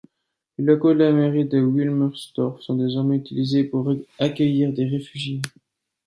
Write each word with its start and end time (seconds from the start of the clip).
Les 0.57 0.65
locaux 0.65 0.93
de 0.95 0.97
la 0.97 1.11
mairie 1.11 1.45
de 1.45 1.59
Wilmersdorf 1.61 2.59
sont 2.63 2.73
désormais 2.75 3.17
utilisés 3.17 3.63
pour 3.65 3.93
accueillir 4.17 4.73
des 4.73 4.85
réfugiés. 4.85 5.43